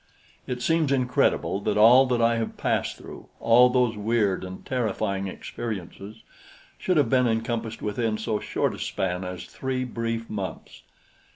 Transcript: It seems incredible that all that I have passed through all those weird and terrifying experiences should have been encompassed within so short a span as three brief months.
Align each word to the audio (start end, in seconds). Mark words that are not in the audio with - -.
It 0.47 0.63
seems 0.63 0.91
incredible 0.91 1.59
that 1.59 1.77
all 1.77 2.07
that 2.07 2.23
I 2.23 2.37
have 2.37 2.57
passed 2.57 2.97
through 2.97 3.27
all 3.39 3.69
those 3.69 3.95
weird 3.95 4.43
and 4.43 4.65
terrifying 4.65 5.27
experiences 5.27 6.23
should 6.79 6.97
have 6.97 7.07
been 7.07 7.27
encompassed 7.27 7.83
within 7.83 8.17
so 8.17 8.39
short 8.39 8.73
a 8.73 8.79
span 8.79 9.23
as 9.23 9.43
three 9.45 9.83
brief 9.83 10.27
months. 10.27 10.81